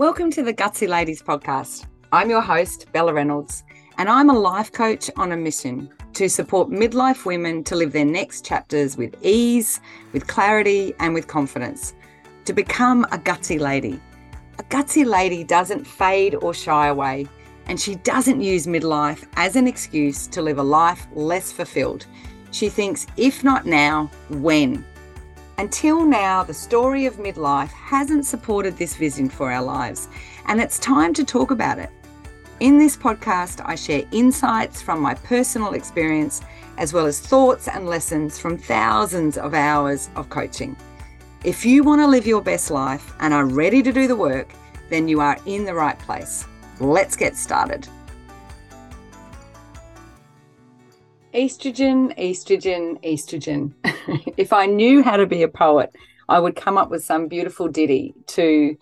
[0.00, 1.84] Welcome to the Gutsy Ladies podcast.
[2.10, 3.64] I'm your host, Bella Reynolds,
[3.98, 8.06] and I'm a life coach on a mission to support midlife women to live their
[8.06, 9.78] next chapters with ease,
[10.14, 11.92] with clarity, and with confidence.
[12.46, 14.00] To become a gutsy lady.
[14.58, 17.28] A gutsy lady doesn't fade or shy away,
[17.66, 22.06] and she doesn't use midlife as an excuse to live a life less fulfilled.
[22.52, 24.82] She thinks, if not now, when?
[25.60, 30.08] Until now, the story of midlife hasn't supported this vision for our lives,
[30.46, 31.90] and it's time to talk about it.
[32.60, 36.40] In this podcast, I share insights from my personal experience,
[36.78, 40.74] as well as thoughts and lessons from thousands of hours of coaching.
[41.44, 44.48] If you want to live your best life and are ready to do the work,
[44.88, 46.46] then you are in the right place.
[46.78, 47.86] Let's get started.
[51.34, 53.74] Estrogen, estrogen, estrogen.
[54.36, 55.90] if I knew how to be a poet,
[56.28, 58.76] I would come up with some beautiful ditty to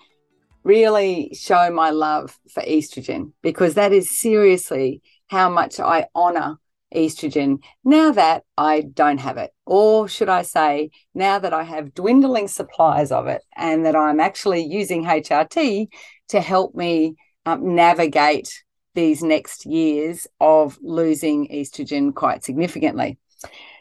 [0.64, 6.58] really show my love for estrogen because that is seriously how much I honor
[6.94, 9.50] estrogen now that I don't have it.
[9.66, 14.20] Or should I say, now that I have dwindling supplies of it and that I'm
[14.20, 15.88] actually using HRT
[16.28, 18.62] to help me um, navigate
[18.94, 23.18] these next years of losing estrogen quite significantly.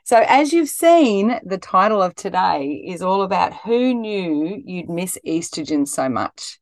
[0.07, 5.19] So, as you've seen, the title of today is all about who knew you'd miss
[5.27, 6.59] estrogen so much.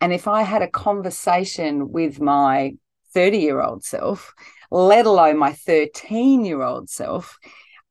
[0.00, 2.74] And if I had a conversation with my
[3.12, 4.32] 30 year old self,
[4.70, 7.36] let alone my 13 year old self,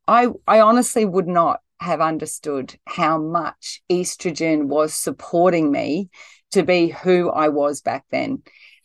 [0.08, 6.12] I, I honestly would not have understood how much estrogen was supporting me
[6.52, 8.42] to be who I was back then.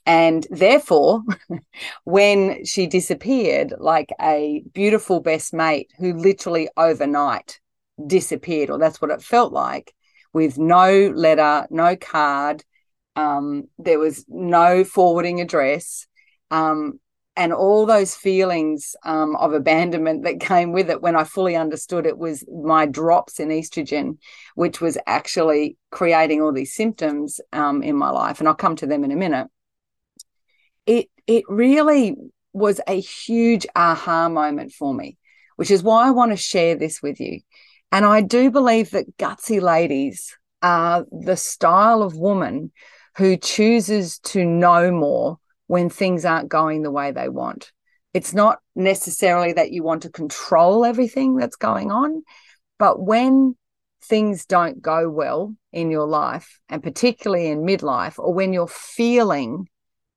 [0.09, 1.23] And therefore,
[2.05, 7.61] when she disappeared, like a beautiful best mate who literally overnight
[8.07, 9.95] disappeared, or that's what it felt like,
[10.33, 12.65] with no letter, no card,
[13.17, 16.07] um, there was no forwarding address,
[16.51, 16.99] um,
[17.37, 22.07] and all those feelings um, of abandonment that came with it when I fully understood
[22.07, 24.17] it was my drops in estrogen,
[24.55, 28.39] which was actually creating all these symptoms um, in my life.
[28.39, 29.49] And I'll come to them in a minute
[30.89, 32.17] it it really
[32.53, 35.19] was a huge aha moment for me,
[35.57, 37.41] which is why I want to share this with you.
[37.93, 42.73] And I do believe that gutsy ladies are the style of woman
[43.17, 47.71] who chooses to know more when things aren't going the way they want.
[48.15, 52.23] It's not necessarily that you want to control everything that's going on,
[52.79, 53.55] but when
[54.03, 59.69] things don't go well in your life, and particularly in midlife, or when you're feeling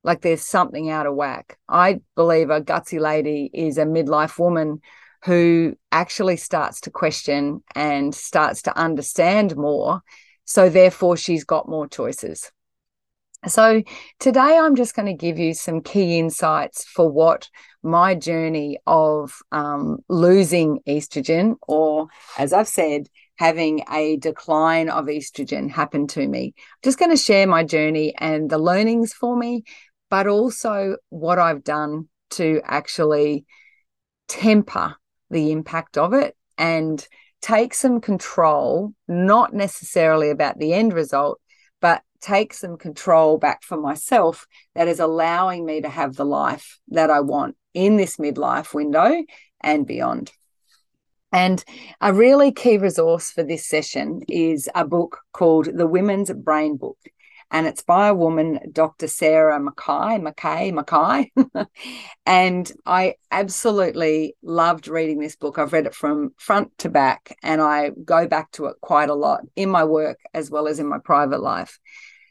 [0.04, 1.58] like there's something out of whack.
[1.68, 4.80] I believe a gutsy lady is a midlife woman
[5.24, 10.02] who actually starts to question and starts to understand more.
[10.44, 12.50] So, therefore, she's got more choices.
[13.46, 13.82] So,
[14.18, 17.48] today I'm just going to give you some key insights for what
[17.82, 22.08] my journey of um, losing estrogen, or
[22.38, 26.54] as I've said, having a decline of estrogen happen to me.
[26.56, 29.64] I'm just going to share my journey and the learnings for me,
[30.12, 33.46] but also what I've done to actually
[34.28, 34.96] temper
[35.30, 37.02] the impact of it and
[37.40, 41.40] take some control, not necessarily about the end result,
[41.80, 46.78] but take some control back for myself that is allowing me to have the life
[46.88, 49.24] that I want in this midlife window
[49.62, 50.30] and beyond.
[51.32, 51.64] And
[52.02, 56.98] a really key resource for this session is a book called The Women's Brain Book
[57.52, 59.06] and it's by a woman, Dr.
[59.06, 61.66] Sarah McKay, McKay, McKay.
[62.26, 65.58] and I absolutely loved reading this book.
[65.58, 69.14] I've read it from front to back, and I go back to it quite a
[69.14, 71.78] lot in my work as well as in my private life.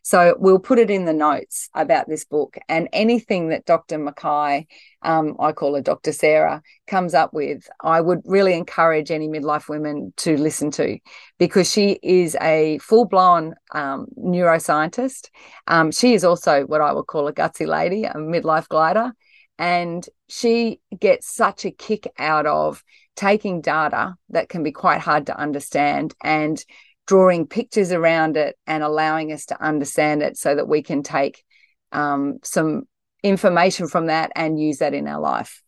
[0.04, 4.00] So we'll put it in the notes about this book and anything that Dr.
[4.00, 4.66] McKay,
[5.04, 6.12] um, I call her Dr.
[6.12, 7.70] Sarah, comes up with.
[7.82, 10.98] I would really encourage any midlife women to listen to
[11.38, 15.30] because she is a full blown um, neuroscientist.
[15.68, 19.14] Um, she is also what I would call a gutsy lady, a midlife glider.
[19.60, 22.84] And she gets such a kick out of
[23.16, 26.64] taking data that can be quite hard to understand and
[27.08, 31.44] drawing pictures around it and allowing us to understand it so that we can take
[31.92, 32.84] um, some
[33.24, 35.62] information from that and use that in our life.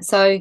[0.00, 0.40] So,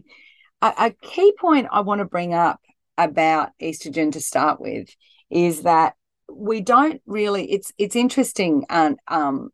[0.62, 2.60] a, a key point I want to bring up
[2.98, 4.90] about estrogen to start with
[5.30, 5.96] is that
[6.32, 9.50] we don't really it's it's interesting and um,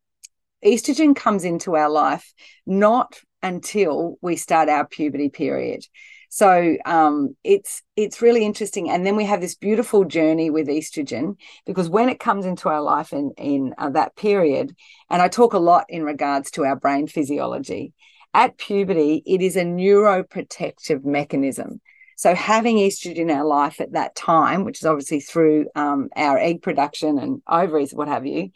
[0.64, 2.34] estrogen comes into our life
[2.66, 5.86] not until we start our puberty period
[6.30, 8.90] So um, it's it's really interesting.
[8.90, 12.82] And then we have this beautiful journey with estrogen because when it comes into our
[12.82, 14.76] life in in uh, that period,
[15.10, 17.94] and I talk a lot in regards to our brain physiology.
[18.32, 21.82] At puberty, it is a neuroprotective mechanism.
[22.16, 26.38] So having estrogen in our life at that time, which is obviously through um, our
[26.38, 28.52] egg production and ovaries, what have you,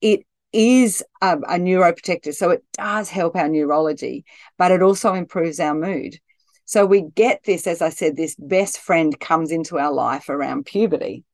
[0.00, 0.20] it
[0.52, 2.32] is a, a neuroprotector.
[2.32, 4.24] So it does help our neurology,
[4.56, 6.18] but it also improves our mood.
[6.70, 10.66] So we get this, as I said, this best friend comes into our life around
[10.66, 11.24] puberty.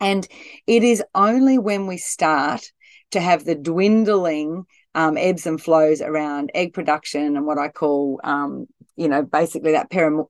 [0.00, 0.28] And
[0.66, 2.70] it is only when we start
[3.12, 4.64] to have the dwindling
[4.94, 8.66] um, ebbs and flows around egg production and what I call, um,
[8.96, 10.24] you know, basically that peri-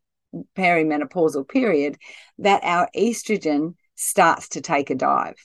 [0.57, 1.97] perimenopausal period
[2.39, 5.45] that our estrogen starts to take a dive.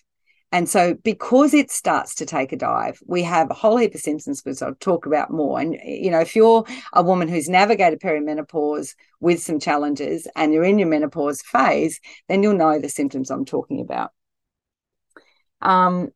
[0.55, 3.99] And so, because it starts to take a dive, we have a whole heap of
[3.99, 5.59] symptoms, which I'll talk about more.
[5.59, 6.63] And, you know, if you're
[6.93, 11.99] a woman who's navigated perimenopause with some challenges and you're in your menopause phase,
[12.29, 14.13] then you'll know the symptoms I'm talking about.
[15.61, 16.13] Um,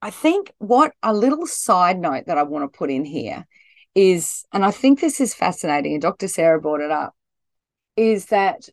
[0.00, 3.48] I think what a little side note that I want to put in here
[3.96, 6.28] is, and I think this is fascinating, and Dr.
[6.28, 7.16] Sarah brought it up,
[7.96, 8.68] is that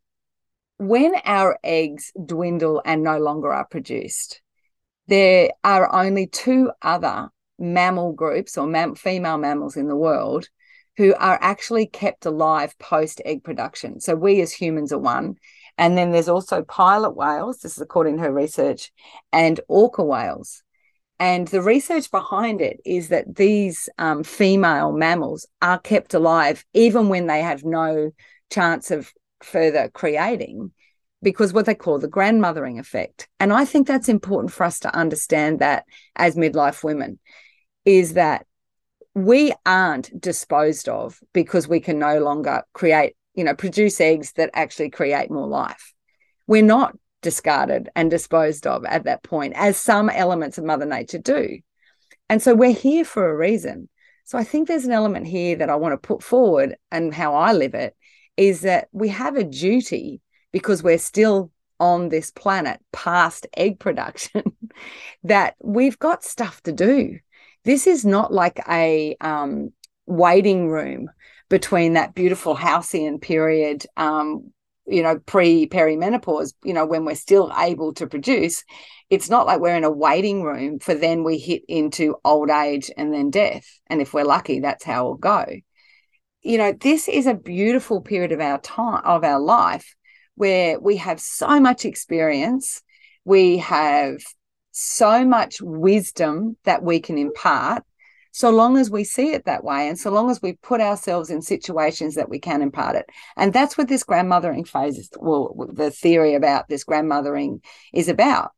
[0.77, 4.41] when our eggs dwindle and no longer are produced,
[5.07, 10.49] there are only two other mammal groups or mam- female mammals in the world
[10.97, 13.99] who are actually kept alive post egg production.
[13.99, 15.35] So we as humans are one.
[15.77, 18.91] And then there's also pilot whales, this is according to her research,
[19.33, 20.63] and orca whales.
[21.19, 27.09] And the research behind it is that these um, female mammals are kept alive even
[27.09, 28.11] when they have no
[28.49, 29.11] chance of
[29.41, 30.71] further creating
[31.21, 33.27] because what they call the grandmothering effect.
[33.39, 35.85] And I think that's important for us to understand that
[36.15, 37.19] as midlife women
[37.83, 38.45] is that
[39.15, 44.51] we aren't disposed of because we can no longer create, you know, produce eggs that
[44.53, 45.93] actually create more life.
[46.47, 51.17] We're not discarded and disposed of at that point, as some elements of Mother Nature
[51.17, 51.59] do.
[52.29, 53.89] And so we're here for a reason.
[54.25, 57.35] So I think there's an element here that I want to put forward and how
[57.35, 57.95] I live it
[58.37, 60.21] is that we have a duty
[60.51, 64.43] because we're still on this planet past egg production
[65.23, 67.19] that we've got stuff to do.
[67.63, 69.73] This is not like a um,
[70.05, 71.09] waiting room
[71.49, 74.51] between that beautiful halcyon period, um,
[74.87, 78.63] you know, pre perimenopause, you know, when we're still able to produce.
[79.09, 82.89] It's not like we're in a waiting room for then we hit into old age
[82.97, 83.67] and then death.
[83.87, 85.45] And if we're lucky, that's how it'll go
[86.45, 89.95] you know, this is a beautiful period of our time, of our life,
[90.35, 92.83] where we have so much experience,
[93.23, 94.17] we have
[94.71, 97.83] so much wisdom that we can impart,
[98.31, 101.31] so long as we see it that way, and so long as we put ourselves
[101.31, 103.09] in situations that we can impart it.
[103.35, 108.51] And that's what this grandmothering phase is, well, the theory about this grandmothering is about,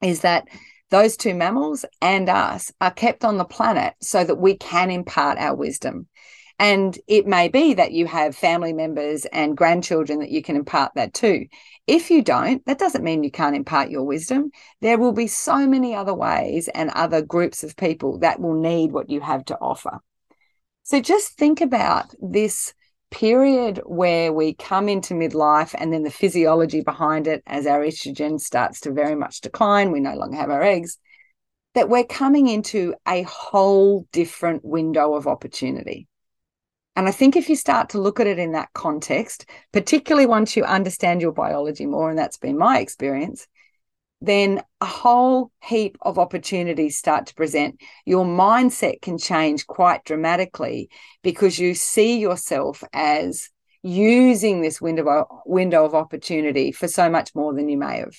[0.00, 0.48] is that
[0.88, 5.36] those two mammals and us are kept on the planet so that we can impart
[5.36, 6.06] our wisdom.
[6.60, 10.92] And it may be that you have family members and grandchildren that you can impart
[10.94, 11.46] that to.
[11.86, 14.50] If you don't, that doesn't mean you can't impart your wisdom.
[14.82, 18.92] There will be so many other ways and other groups of people that will need
[18.92, 20.00] what you have to offer.
[20.82, 22.74] So just think about this
[23.10, 28.38] period where we come into midlife and then the physiology behind it as our estrogen
[28.38, 29.92] starts to very much decline.
[29.92, 30.98] We no longer have our eggs.
[31.72, 36.08] That we're coming into a whole different window of opportunity
[36.96, 40.56] and I think if you start to look at it in that context, particularly once
[40.56, 43.46] you understand your biology more, and that's been my experience,
[44.20, 47.80] then a whole heap of opportunities start to present.
[48.04, 50.90] Your mindset can change quite dramatically
[51.22, 53.48] because you see yourself as
[53.82, 58.14] using this window window of opportunity for so much more than you may have.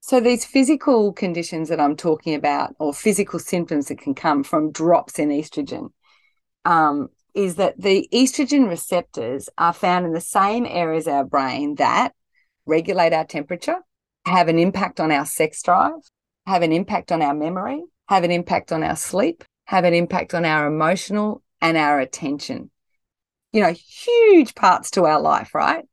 [0.00, 4.72] So these physical conditions that I'm talking about, or physical symptoms that can come from
[4.72, 5.90] drops in estrogen,
[6.64, 11.74] um, is that the estrogen receptors are found in the same areas of our brain
[11.76, 12.12] that
[12.66, 13.78] regulate our temperature,
[14.26, 15.92] have an impact on our sex drive,
[16.46, 20.34] have an impact on our memory, have an impact on our sleep, have an impact
[20.34, 22.70] on our emotional and our attention.
[23.52, 25.84] You know, huge parts to our life, right?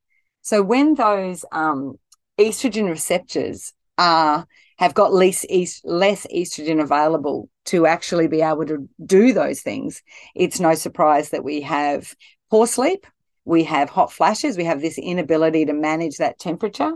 [0.42, 1.96] So when those um,
[2.40, 5.46] estrogen receptors are have got less
[5.84, 10.02] less estrogen available to actually be able to do those things,
[10.36, 12.14] it's no surprise that we have
[12.50, 13.06] poor sleep,
[13.46, 16.94] we have hot flashes, we have this inability to manage that temperature,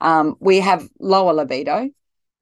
[0.00, 1.90] um, we have lower libido.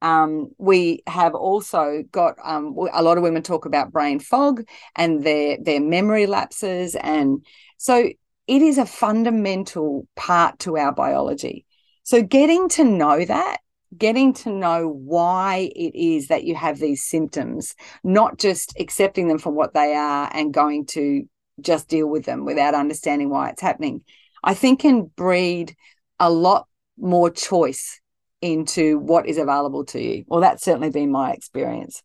[0.01, 4.65] Um, we have also got um, a lot of women talk about brain fog
[4.97, 7.45] and their their memory lapses, and
[7.77, 8.09] so
[8.47, 11.65] it is a fundamental part to our biology.
[12.03, 13.59] So, getting to know that,
[13.97, 19.39] getting to know why it is that you have these symptoms, not just accepting them
[19.39, 21.23] for what they are and going to
[21.61, 24.01] just deal with them without understanding why it's happening,
[24.43, 25.75] I think can breed
[26.19, 27.99] a lot more choice
[28.41, 30.25] into what is available to you.
[30.27, 32.03] Well, that's certainly been my experience.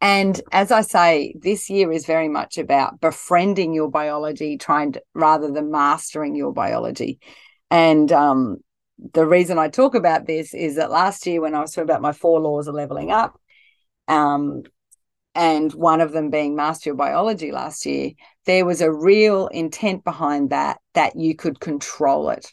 [0.00, 5.02] And as I say, this year is very much about befriending your biology, trying to
[5.14, 7.20] rather than mastering your biology.
[7.70, 8.58] And um,
[8.98, 12.02] the reason I talk about this is that last year, when I was talking about
[12.02, 13.38] my four laws of leveling up,
[14.08, 14.62] um,
[15.34, 18.12] and one of them being master your biology last year,
[18.46, 22.52] there was a real intent behind that that you could control it.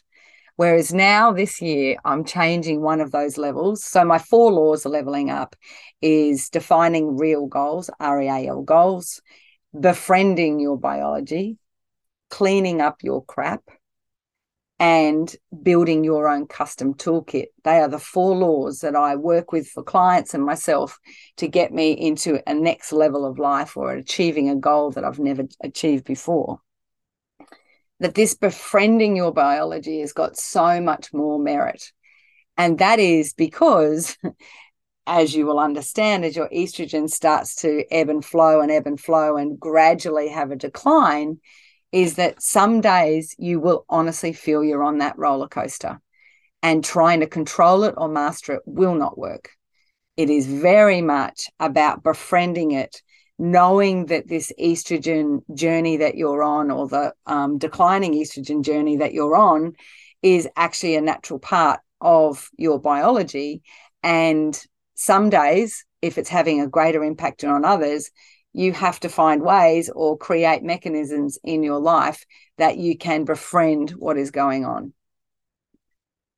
[0.56, 3.84] Whereas now this year, I'm changing one of those levels.
[3.84, 5.56] So my four laws of leveling up
[6.00, 9.22] is defining real goals, REAL goals,
[9.78, 11.58] befriending your biology,
[12.30, 13.62] cleaning up your crap,
[14.82, 17.46] and building your own custom toolkit.
[17.62, 20.98] They are the four laws that I work with for clients and myself
[21.36, 25.20] to get me into a next level of life or achieving a goal that I've
[25.20, 26.58] never achieved before
[28.00, 31.92] that this befriending your biology has got so much more merit.
[32.56, 34.16] And that is because,
[35.06, 38.98] as you will understand, as your estrogen starts to ebb and flow and ebb and
[38.98, 41.38] flow and gradually have a decline,
[41.92, 46.00] is that some days you will honestly feel you're on that roller coaster
[46.62, 49.50] and trying to control it or master it will not work.
[50.16, 53.02] It is very much about befriending it
[53.38, 59.12] knowing that this estrogen journey that you're on or the um, declining estrogen journey that
[59.12, 59.72] you're on
[60.22, 63.62] is actually a natural part of your biology.
[64.02, 64.58] And
[64.94, 68.10] some days, if it's having a greater impact on others,
[68.52, 72.24] you have to find ways or create mechanisms in your life
[72.58, 74.92] that you can befriend what is going on.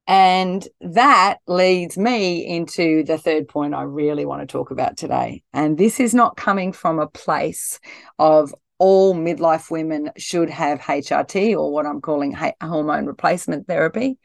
[0.07, 5.43] And that leads me into the third point I really want to talk about today.
[5.53, 7.81] And this is not coming from a place
[8.19, 14.19] of all midlife women should have HRT or what I'm calling hormone replacement therapy.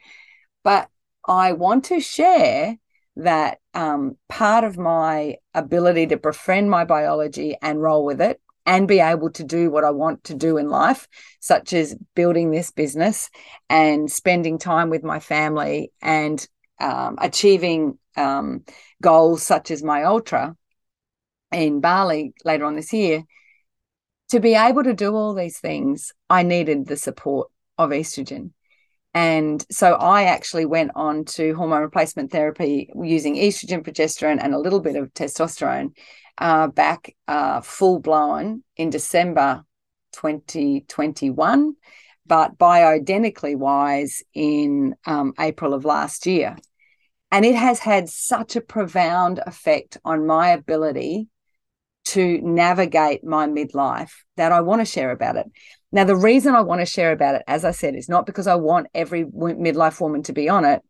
[0.64, 0.88] But
[1.26, 2.76] I want to share
[3.22, 8.88] that um, part of my ability to befriend my biology and roll with it and
[8.88, 11.08] be able to do what I want to do in life,
[11.40, 13.30] such as building this business
[13.68, 16.46] and spending time with my family and
[16.78, 18.64] um, achieving um,
[19.02, 20.56] goals such as my ultra
[21.52, 23.24] in Bali later on this year.
[24.30, 28.52] To be able to do all these things, I needed the support of estrogen.
[29.12, 34.58] And so I actually went on to hormone replacement therapy using estrogen, progesterone, and a
[34.58, 35.96] little bit of testosterone
[36.38, 39.64] uh, back uh, full blown in December
[40.12, 41.74] 2021,
[42.26, 46.56] but bioidentically wise in um, April of last year.
[47.32, 51.28] And it has had such a profound effect on my ability
[52.10, 55.46] to navigate my midlife that I want to share about it.
[55.92, 58.46] Now, the reason I want to share about it, as I said, is not because
[58.46, 60.82] I want every midlife woman to be on it.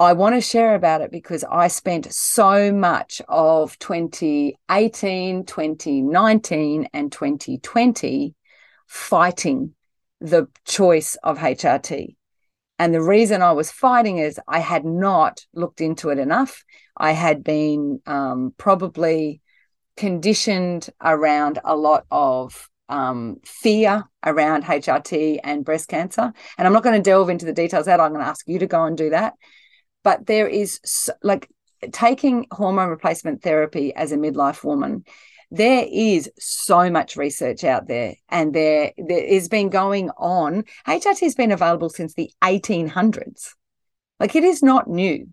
[0.00, 7.10] I want to share about it because I spent so much of 2018, 2019, and
[7.10, 8.34] 2020
[8.86, 9.74] fighting
[10.20, 12.16] the choice of HRT.
[12.78, 16.64] And the reason I was fighting is I had not looked into it enough.
[16.96, 19.40] I had been um, probably
[19.98, 26.32] conditioned around a lot of um, fear around HRT and breast cancer.
[26.56, 28.00] And I'm not going to delve into the details that.
[28.00, 29.34] I'm going to ask you to go and do that
[30.08, 30.80] but there is
[31.22, 31.50] like
[31.92, 35.04] taking hormone replacement therapy as a midlife woman
[35.50, 41.20] there is so much research out there and there there has been going on hrt
[41.20, 43.54] has been available since the 1800s
[44.20, 45.28] like it is not new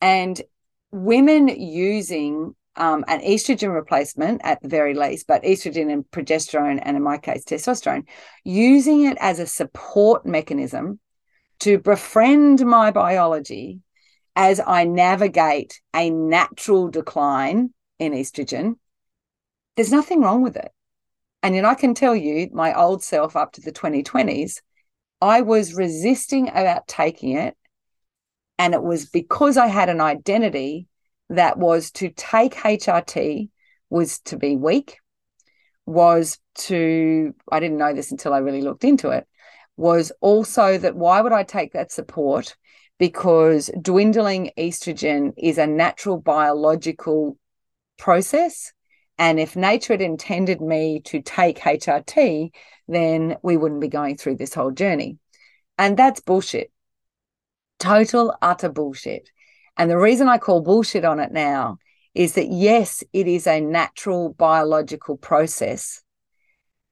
[0.00, 0.42] and
[0.90, 6.96] women using um, an estrogen replacement at the very least, but estrogen and progesterone, and
[6.96, 8.06] in my case, testosterone,
[8.44, 10.98] using it as a support mechanism
[11.60, 13.80] to befriend my biology
[14.36, 18.76] as I navigate a natural decline in estrogen,
[19.76, 20.70] there's nothing wrong with it.
[21.42, 24.60] And yet I can tell you, my old self up to the 2020s,
[25.20, 27.56] I was resisting about taking it.
[28.58, 30.86] And it was because I had an identity
[31.30, 33.50] that was to take HRT
[33.90, 34.98] was to be weak,
[35.86, 39.26] was to, I didn't know this until I really looked into it,
[39.76, 42.56] was also that why would I take that support?
[42.98, 47.38] Because dwindling estrogen is a natural biological
[47.96, 48.72] process
[49.18, 52.50] And if nature had intended me to take HRT,
[52.86, 55.18] then we wouldn't be going through this whole journey.
[55.76, 56.70] And that's bullshit.
[57.78, 59.30] Total, utter bullshit.
[59.78, 61.78] And the reason I call bullshit on it now
[62.14, 66.02] is that yes, it is a natural biological process,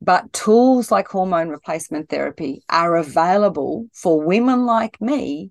[0.01, 5.51] but tools like hormone replacement therapy are available for women like me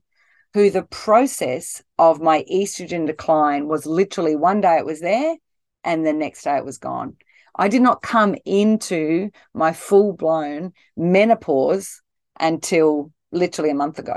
[0.53, 5.35] who the process of my estrogen decline was literally one day it was there
[5.83, 7.17] and the next day it was gone.
[7.57, 12.01] I did not come into my full blown menopause
[12.39, 14.15] until literally a month ago.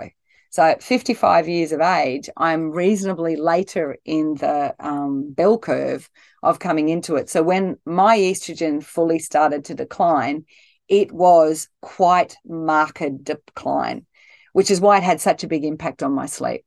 [0.50, 6.08] So at 55 years of age, I'm reasonably later in the um, bell curve
[6.42, 7.28] of coming into it.
[7.28, 10.46] So when my estrogen fully started to decline,
[10.88, 14.06] it was quite marked decline,
[14.54, 16.64] which is why it had such a big impact on my sleep.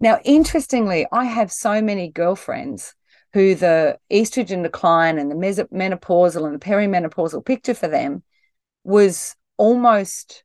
[0.00, 2.94] Now, interestingly, I have so many girlfriends
[3.34, 8.22] who the estrogen decline and the menopausal and the perimenopausal picture for them
[8.84, 10.44] was almost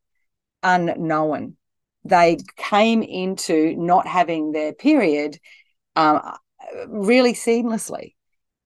[0.64, 1.56] unknown
[2.04, 5.40] they came into not having their period
[5.96, 6.22] um,
[6.88, 8.16] really seamlessly.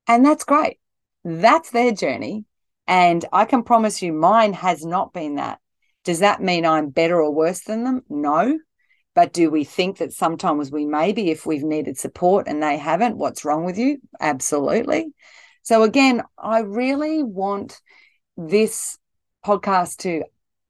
[0.08, 0.80] And that's great.
[1.24, 2.46] That's their journey.
[2.88, 5.60] And I can promise you, mine has not been that.
[6.04, 8.04] Does that mean I'm better or worse than them?
[8.10, 8.60] No.
[9.16, 13.18] But do we think that sometimes we maybe, if we've needed support and they haven't?
[13.18, 14.00] What's wrong with you?
[14.20, 15.14] Absolutely.
[15.64, 17.82] So, again, I really want
[18.38, 19.00] this
[19.44, 20.24] podcast to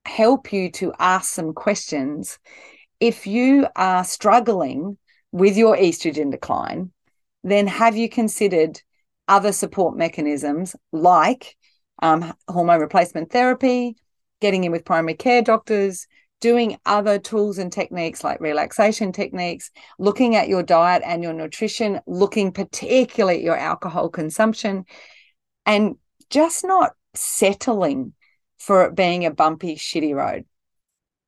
[0.06, 2.40] help you to ask some questions.
[3.00, 4.98] If you are struggling
[5.32, 6.92] with your estrogen decline,
[7.44, 8.82] then have you considered
[9.28, 11.56] other support mechanisms like
[12.02, 13.96] um, hormone replacement therapy,
[14.42, 16.08] getting in with primary care doctors,
[16.42, 22.00] doing other tools and techniques like relaxation techniques, looking at your diet and your nutrition,
[22.06, 24.86] looking particularly at your alcohol consumption,
[25.66, 25.96] and
[26.30, 28.14] just not settling
[28.66, 30.46] for it being a bumpy, shitty road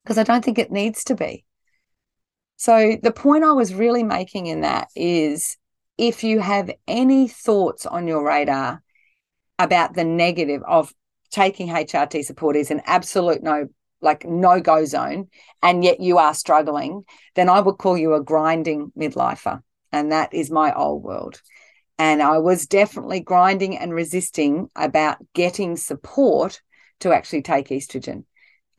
[0.03, 1.45] because I don't think it needs to be.
[2.55, 5.57] So, the point I was really making in that is
[5.97, 8.81] if you have any thoughts on your radar
[9.59, 10.91] about the negative of
[11.29, 13.67] taking HRT support is an absolute no,
[14.01, 15.27] like no go zone,
[15.61, 17.03] and yet you are struggling,
[17.35, 19.61] then I would call you a grinding midlifer.
[19.91, 21.41] And that is my old world.
[21.99, 26.61] And I was definitely grinding and resisting about getting support
[27.01, 28.23] to actually take estrogen.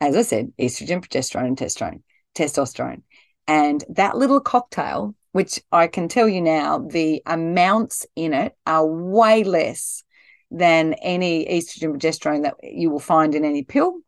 [0.01, 2.01] As I said, estrogen, progesterone, and testosterone,
[2.35, 3.01] testosterone.
[3.47, 8.85] And that little cocktail, which I can tell you now, the amounts in it are
[8.85, 10.03] way less
[10.51, 13.99] than any estrogen, progesterone that you will find in any pill.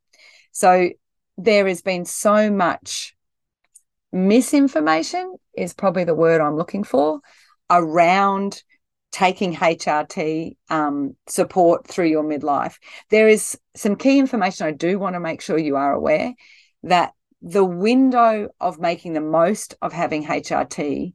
[0.51, 0.89] So
[1.37, 3.15] there has been so much
[4.11, 7.19] misinformation, is probably the word I'm looking for,
[7.69, 8.63] around
[9.11, 12.75] taking HRT um, support through your midlife.
[13.09, 16.33] There is some key information I do want to make sure you are aware
[16.83, 21.13] that the window of making the most of having HRT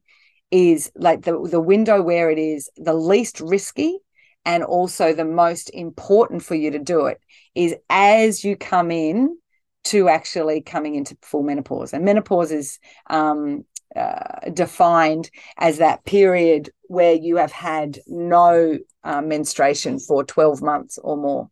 [0.50, 3.98] is like the, the window where it is the least risky
[4.44, 7.20] and also the most important for you to do it
[7.54, 9.36] is as you come in
[9.84, 11.92] to actually coming into full menopause.
[11.92, 12.78] And menopause is
[13.08, 13.64] um,
[13.96, 20.98] uh, defined as that period where you have had no uh, menstruation for 12 months
[20.98, 21.50] or more.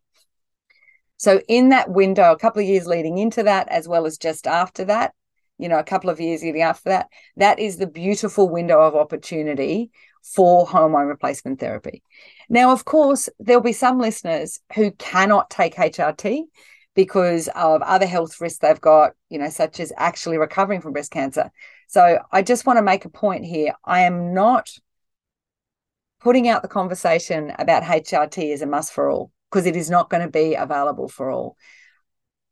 [1.17, 4.47] So, in that window, a couple of years leading into that, as well as just
[4.47, 5.13] after that,
[5.57, 8.95] you know, a couple of years leading after that, that is the beautiful window of
[8.95, 9.91] opportunity
[10.23, 12.03] for hormone replacement therapy.
[12.49, 16.43] Now, of course, there'll be some listeners who cannot take HRT
[16.95, 21.11] because of other health risks they've got, you know, such as actually recovering from breast
[21.11, 21.51] cancer.
[21.87, 23.73] So I just want to make a point here.
[23.83, 24.69] I am not
[26.19, 30.09] putting out the conversation about HRT as a must for all because it is not
[30.09, 31.55] going to be available for all.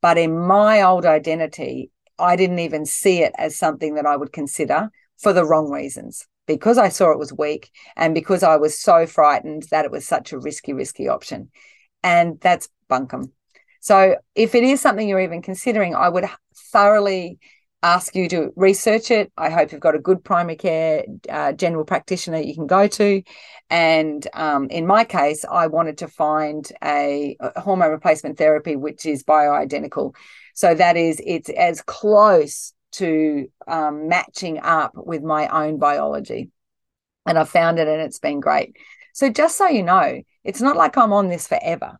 [0.01, 4.31] But in my old identity, I didn't even see it as something that I would
[4.31, 8.79] consider for the wrong reasons because I saw it was weak and because I was
[8.79, 11.49] so frightened that it was such a risky, risky option.
[12.03, 13.31] And that's bunkum.
[13.79, 16.25] So if it is something you're even considering, I would
[16.71, 17.39] thoroughly
[17.83, 19.31] ask you to research it.
[19.37, 23.21] I hope you've got a good primary care uh, general practitioner you can go to.
[23.69, 29.05] And um, in my case, I wanted to find a, a hormone replacement therapy which
[29.05, 30.15] is bioidentical.
[30.55, 36.51] So that is, it's as close to um, matching up with my own biology.
[37.25, 38.77] And I found it and it's been great.
[39.13, 41.97] So just so you know, it's not like I'm on this forever.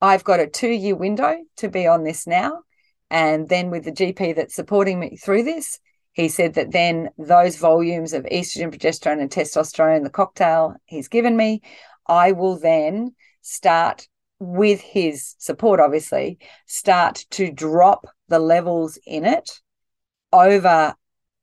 [0.00, 2.62] I've got a two year window to be on this now.
[3.10, 5.80] And then with the GP that's supporting me through this,
[6.12, 11.36] he said that then those volumes of estrogen, progesterone, and testosterone, the cocktail he's given
[11.36, 11.62] me,
[12.06, 19.60] I will then start with his support, obviously, start to drop the levels in it
[20.32, 20.94] over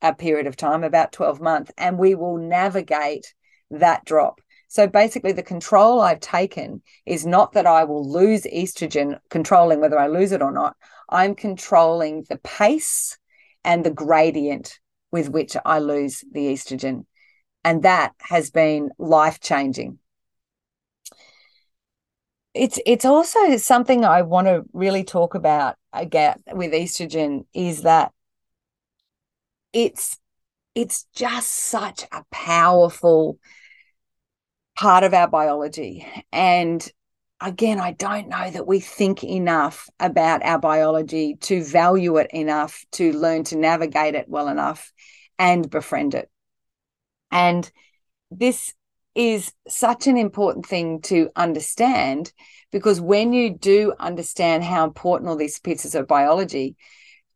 [0.01, 3.33] a period of time, about 12 months, and we will navigate
[3.71, 4.41] that drop.
[4.67, 9.97] So basically, the control I've taken is not that I will lose estrogen, controlling whether
[9.97, 10.75] I lose it or not.
[11.09, 13.17] I'm controlling the pace
[13.63, 14.79] and the gradient
[15.11, 17.05] with which I lose the estrogen.
[17.63, 19.99] And that has been life changing.
[22.53, 28.11] It's it's also something I want to really talk about again with estrogen is that
[29.73, 30.17] it's
[30.73, 33.37] it's just such a powerful
[34.77, 36.91] part of our biology and
[37.39, 42.83] again i don't know that we think enough about our biology to value it enough
[42.91, 44.91] to learn to navigate it well enough
[45.39, 46.29] and befriend it.
[47.31, 47.69] And
[48.31, 48.73] this
[49.15, 52.31] is such an important thing to understand
[52.71, 56.75] because when you do understand how important all these pieces of biology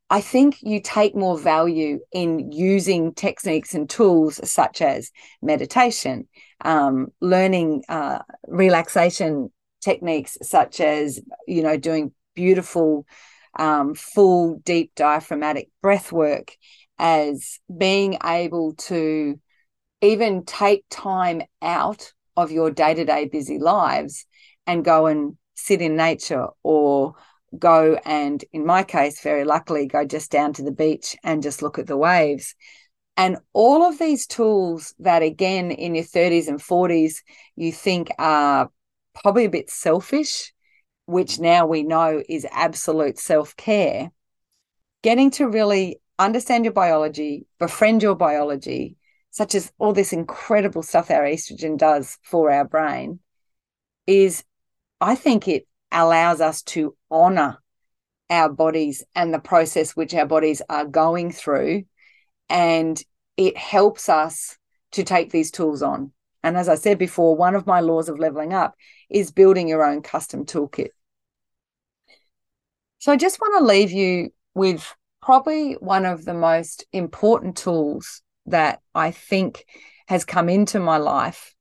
[0.10, 5.10] I think you take more value in using techniques and tools such as
[5.42, 6.28] meditation,
[6.66, 9.52] um, learning uh, relaxation
[9.82, 13.06] techniques such as, you know, doing beautiful,
[13.58, 16.56] um, full, deep diaphragmatic breath work,
[16.98, 19.40] as being able to
[20.02, 24.26] even take time out of your day to day busy lives
[24.66, 27.14] and go and sit in nature or
[27.58, 31.62] go and, in my case, very luckily, go just down to the beach and just
[31.62, 32.56] look at the waves.
[33.18, 37.16] And all of these tools that, again, in your 30s and 40s,
[37.56, 38.72] you think are
[39.14, 40.54] probably a bit selfish,
[41.06, 41.42] which mm.
[41.42, 44.12] now we know is absolute self care,
[45.02, 48.96] getting to really understand your biology, befriend your biology,
[49.32, 53.20] such as all this incredible stuff our estrogen does for our brain,
[54.06, 54.44] is
[55.00, 57.58] I think it allows us to honor
[58.30, 61.84] our bodies and the process which our bodies are going through.
[62.50, 63.02] And
[63.38, 64.58] it helps us
[64.92, 66.12] to take these tools on.
[66.44, 68.76] And as I said before, one of my laws of leveling up
[69.10, 70.90] is building your own custom toolkit.
[73.00, 78.22] So I just want to leave you with probably one of the most important tools
[78.48, 79.66] that I think
[80.08, 81.54] has come into my life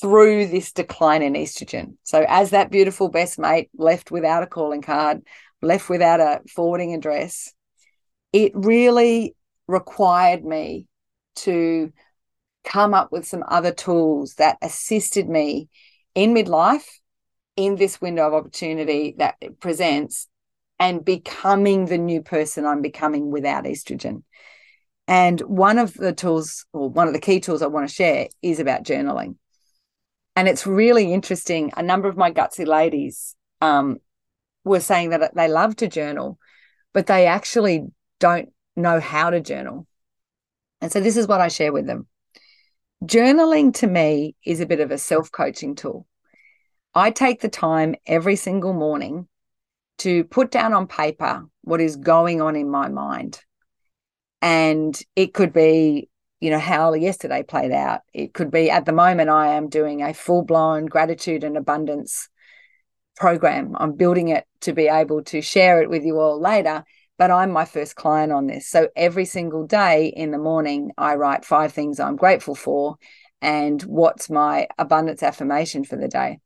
[0.00, 1.96] through this decline in estrogen.
[2.02, 5.22] So, as that beautiful best mate left without a calling card,
[5.62, 7.52] left without a forwarding address,
[8.32, 9.34] it really
[9.66, 10.86] required me
[11.36, 11.92] to
[12.68, 15.68] come up with some other tools that assisted me
[16.14, 16.86] in midlife
[17.56, 20.28] in this window of opportunity that it presents
[20.78, 24.22] and becoming the new person I'm becoming without estrogen.
[25.08, 28.28] And one of the tools, or one of the key tools I want to share,
[28.42, 29.36] is about journaling.
[30.36, 31.72] And it's really interesting.
[31.74, 33.96] A number of my gutsy ladies um,
[34.62, 36.38] were saying that they love to journal,
[36.92, 37.86] but they actually
[38.20, 39.86] don't know how to journal.
[40.82, 42.06] And so this is what I share with them.
[43.04, 46.06] Journaling to me is a bit of a self coaching tool.
[46.94, 49.28] I take the time every single morning
[49.98, 53.40] to put down on paper what is going on in my mind.
[54.42, 56.08] And it could be
[56.40, 60.02] you know how yesterday played out it could be at the moment i am doing
[60.02, 62.28] a full blown gratitude and abundance
[63.16, 66.84] program i'm building it to be able to share it with you all later
[67.18, 68.66] but i'm my first client on this.
[68.68, 72.96] So every single day in the morning i write five things i'm grateful for
[73.40, 76.40] and what's my abundance affirmation for the day.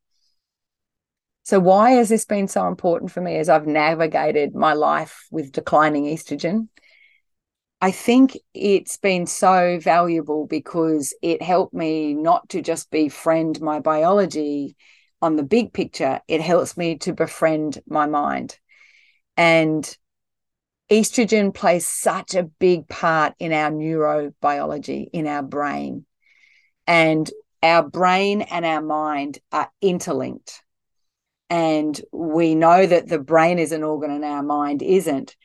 [1.43, 5.51] So why has this been so important for me as i've navigated my life with
[5.51, 6.67] declining estrogen?
[7.81, 13.81] I think it's been so valuable because it helped me not to just befriend my
[13.81, 14.77] biology
[15.21, 18.57] on the big picture, it helps me to befriend my mind.
[19.35, 19.97] And
[20.89, 26.05] estrogen plays such a big part in our neurobiology, in our brain.
[26.85, 27.29] And
[27.61, 30.61] our brain and our mind are interlinked.
[31.49, 35.35] And we know that the brain is an organ and our mind isn't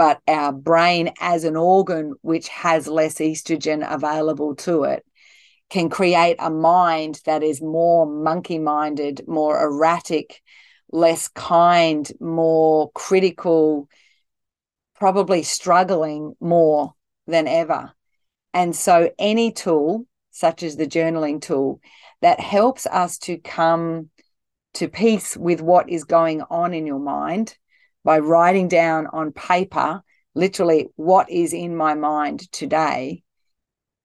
[0.00, 5.04] but our brain as an organ which has less estrogen available to it
[5.68, 10.40] can create a mind that is more monkey minded, more erratic,
[10.90, 13.88] less kind, more critical,
[15.00, 16.94] probably struggling more
[17.26, 17.92] than ever.
[18.54, 21.80] And so, any tool, such as the journaling tool,
[22.22, 24.10] that helps us to come
[24.74, 27.56] to peace with what is going on in your mind
[28.04, 30.02] by writing down on paper
[30.36, 33.20] literally what is in my mind today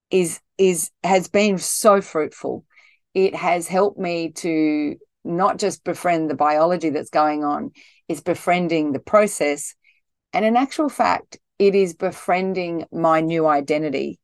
[0.10, 2.66] is is has been so fruitful
[3.14, 7.72] it has helped me to not just befriend the biology that's going on,
[8.08, 9.74] it's befriending the process.
[10.36, 14.20] And in actual fact, it is befriending my new identity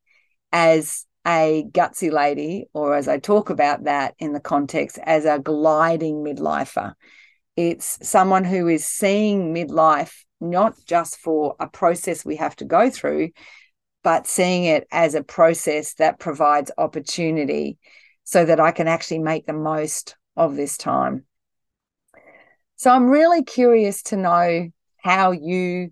[0.51, 5.39] as a gutsy lady, or as I talk about that in the context, as a
[5.39, 6.95] gliding midlifer.
[7.55, 12.89] It's someone who is seeing midlife not just for a process we have to go
[12.89, 13.29] through,
[14.03, 17.77] but seeing it as a process that provides opportunity
[18.25, 21.23] so that I can actually make the most of this time.
[22.75, 25.91] So I'm really curious to know how you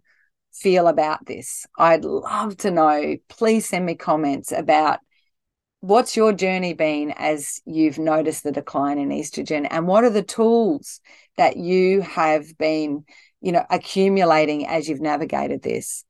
[0.53, 1.65] feel about this.
[1.77, 3.17] I'd love to know.
[3.27, 4.99] Please send me comments about
[5.81, 10.23] what's your journey been as you've noticed the decline in estrogen and what are the
[10.23, 10.99] tools
[11.37, 13.05] that you have been
[13.41, 16.03] you know accumulating as you've navigated this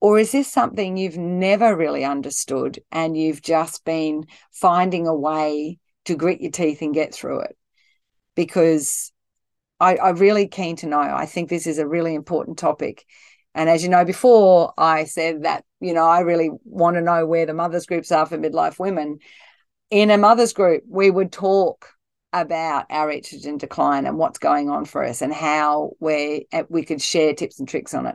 [0.00, 5.78] or is this something you've never really understood and you've just been finding a way
[6.04, 7.56] to grit your teeth and get through it
[8.34, 9.10] because
[9.80, 13.06] I, I'm really keen to know i think this is a really important topic
[13.54, 17.26] and as you know before i said that you know i really want to know
[17.26, 19.18] where the mothers groups are for midlife women
[19.90, 21.92] in a mothers group we would talk
[22.32, 26.82] about our estrogen decline and what's going on for us and how we uh, we
[26.82, 28.14] could share tips and tricks on it.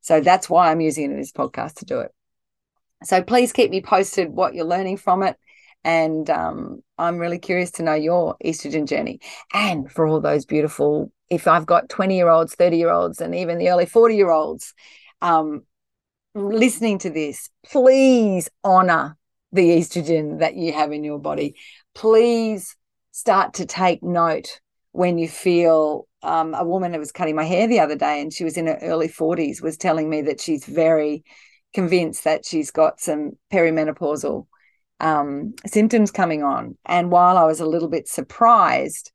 [0.00, 2.12] So that's why I'm using it in this podcast to do it.
[3.02, 5.36] So please keep me posted what you're learning from it.
[5.88, 9.20] And um, I'm really curious to know your estrogen journey.
[9.54, 13.34] And for all those beautiful, if I've got 20 year olds, 30 year olds, and
[13.34, 14.74] even the early 40 year olds
[15.22, 15.62] um,
[16.34, 19.16] listening to this, please honor
[19.52, 21.54] the estrogen that you have in your body.
[21.94, 22.76] Please
[23.12, 24.60] start to take note
[24.92, 28.30] when you feel um, a woman who was cutting my hair the other day and
[28.30, 31.24] she was in her early 40s was telling me that she's very
[31.72, 34.46] convinced that she's got some perimenopausal
[35.00, 36.76] um, symptoms coming on.
[36.84, 39.12] And while I was a little bit surprised,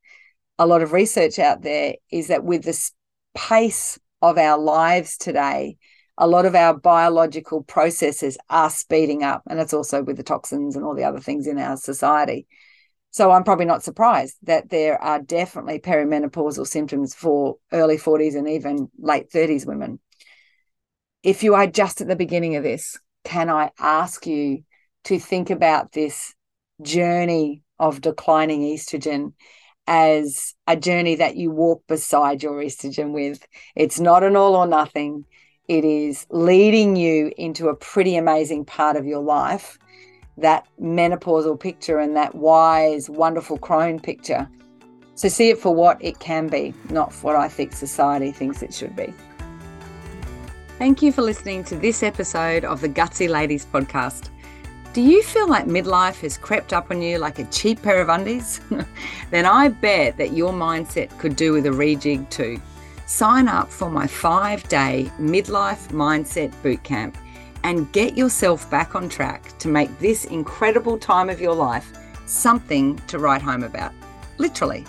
[0.60, 2.92] a lot of research out there is that with the
[3.36, 5.78] pace of our lives today,
[6.18, 9.44] a lot of our biological processes are speeding up.
[9.50, 12.48] And it's also with the toxins and all the other things in our society.
[13.12, 18.50] So I'm probably not surprised that there are definitely perimenopausal symptoms for early 40s and
[18.50, 20.00] even late 30s women.
[21.22, 24.64] If you are just at the beginning of this, can I ask you
[25.06, 26.34] to think about this
[26.82, 29.34] journey of declining estrogen
[29.86, 33.46] as a journey that you walk beside your estrogen with?
[33.76, 35.26] It's not an all or nothing.
[35.68, 39.78] It is leading you into a pretty amazing part of your life
[40.38, 44.50] that menopausal picture and that wise, wonderful crone picture.
[45.16, 48.74] So see it for what it can be, not what I think society thinks it
[48.74, 49.14] should be.
[50.80, 54.30] Thank you for listening to this episode of the Gutsy Ladies podcast.
[54.94, 58.10] Do you feel like midlife has crept up on you like a cheap pair of
[58.10, 58.62] undies?
[59.32, 62.62] then I bet that your mindset could do with a rejig too.
[63.08, 67.16] Sign up for my five day midlife mindset bootcamp
[67.64, 71.92] and get yourself back on track to make this incredible time of your life
[72.28, 73.94] something to write home about.
[74.38, 74.86] Literally.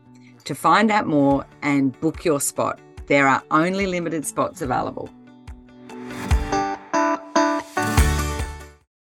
[0.45, 2.81] to find out more and book your spot.
[3.09, 5.09] There are only limited spots available.